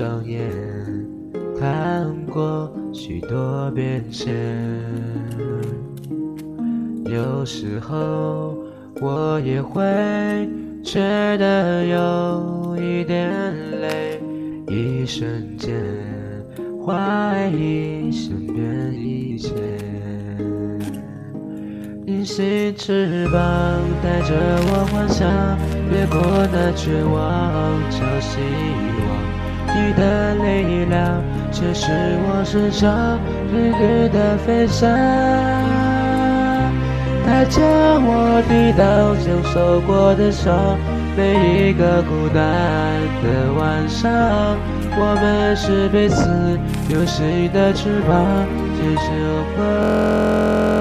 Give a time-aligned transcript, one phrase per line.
[0.00, 0.48] 双眼
[1.58, 5.79] 看过许多变迁。
[7.12, 8.56] 有时候
[9.00, 9.82] 我也会
[10.84, 11.00] 觉
[11.38, 13.32] 得有一点
[13.80, 14.20] 累，
[14.68, 15.74] 一瞬间
[16.86, 19.50] 怀疑身边一切。
[22.06, 23.42] 隐形翅膀
[24.02, 24.34] 带着
[24.68, 25.28] 我幻想，
[25.90, 26.20] 越过
[26.52, 28.38] 那绝望，找希
[29.06, 29.10] 望。
[29.72, 31.86] 你的力量却是
[32.26, 33.18] 我身上
[33.52, 34.88] 绿绿的飞翔，
[37.26, 40.78] 带着我抵挡曾受过的伤。
[41.16, 42.40] 每一个孤单
[43.22, 44.10] 的晚上，
[44.96, 48.46] 我们是彼此有形的翅膀，
[48.76, 49.02] 接着
[49.58, 50.79] 我。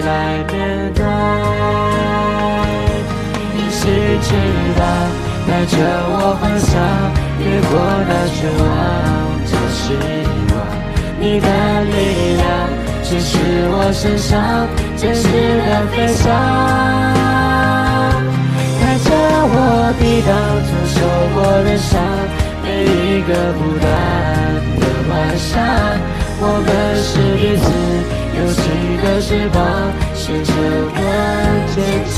[0.00, 0.54] 来面
[0.94, 1.00] 对。
[3.56, 3.82] 隐形
[4.22, 4.26] 翅
[4.76, 4.80] 膀
[5.46, 5.74] 带着
[6.08, 6.70] 我幻想，
[7.38, 7.72] 越过
[8.08, 8.64] 那绝望，
[9.46, 9.74] 找希
[10.52, 10.54] 望。
[11.18, 11.46] 你的
[11.84, 12.44] 力量
[13.02, 13.32] 却是
[13.70, 15.22] 我身上真实
[15.64, 16.24] 的飞翔，
[18.80, 19.06] 带着
[19.48, 19.54] 我
[19.98, 20.30] 抵挡
[20.66, 20.96] 曾受
[21.34, 21.90] 过的伤。
[22.62, 23.84] 每一个孤单
[24.78, 25.54] 的晚上，
[26.40, 26.68] 我们
[27.00, 27.08] 是
[27.38, 27.64] 彼此
[28.38, 28.62] 有情
[29.02, 29.56] 的翅膀，
[30.14, 31.00] 牵着我
[31.72, 31.76] 坚
[32.12, 32.16] 强。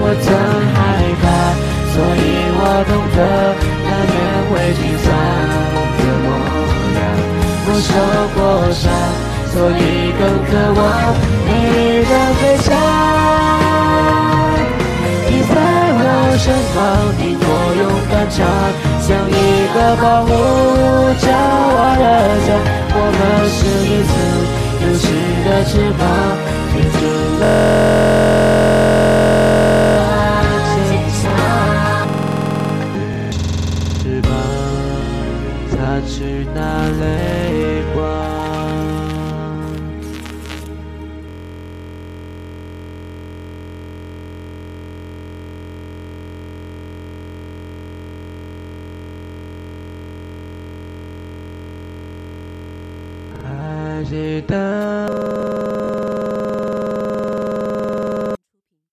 [0.00, 0.26] 我曾
[0.74, 0.76] 害
[1.22, 1.24] 怕，
[1.94, 2.20] 所以
[2.58, 3.18] 我懂得
[3.84, 4.14] 难免
[4.50, 5.06] 会沮丧
[5.96, 6.26] 的模
[6.98, 7.00] 样。
[7.66, 7.88] 我受
[8.34, 8.38] 过
[8.72, 8.82] 伤，
[9.52, 9.80] 所以
[10.18, 10.82] 更渴望
[11.46, 12.66] 每日的飞翔。
[15.30, 15.52] 你在
[15.96, 16.02] 我
[16.36, 16.76] 身旁，
[17.18, 17.42] 听我
[17.80, 18.36] 勇敢唱，
[19.00, 19.32] 像一
[19.74, 20.30] 个保护。
[23.16, 24.12] 那是彼此
[24.80, 25.04] 有情
[25.44, 26.02] 的翅膀，
[26.72, 26.98] 飞进
[27.40, 27.42] 了
[30.74, 30.86] 坚
[31.20, 31.22] 强。
[33.98, 34.28] 翅膀
[35.70, 35.72] 擦
[36.06, 36.12] 去
[36.54, 36.56] 那
[37.00, 37.02] 泪
[37.94, 38.43] 光。
[54.13, 55.22] 还记得